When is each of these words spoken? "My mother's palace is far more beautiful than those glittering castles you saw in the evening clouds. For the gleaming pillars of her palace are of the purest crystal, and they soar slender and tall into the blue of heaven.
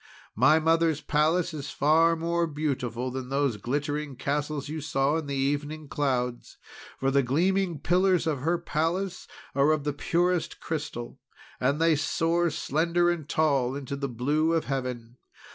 "My 0.35 0.57
mother's 0.57 0.99
palace 0.99 1.53
is 1.53 1.69
far 1.69 2.15
more 2.15 2.47
beautiful 2.47 3.11
than 3.11 3.29
those 3.29 3.57
glittering 3.57 4.15
castles 4.15 4.67
you 4.67 4.81
saw 4.81 5.17
in 5.17 5.27
the 5.27 5.35
evening 5.35 5.87
clouds. 5.89 6.57
For 6.99 7.11
the 7.11 7.21
gleaming 7.21 7.77
pillars 7.79 8.25
of 8.25 8.39
her 8.39 8.57
palace 8.57 9.27
are 9.53 9.71
of 9.71 9.83
the 9.83 9.93
purest 9.93 10.59
crystal, 10.59 11.19
and 11.59 11.79
they 11.79 11.95
soar 11.95 12.49
slender 12.49 13.11
and 13.11 13.29
tall 13.29 13.75
into 13.75 13.95
the 13.95 14.09
blue 14.09 14.53
of 14.53 14.65
heaven. 14.65 15.17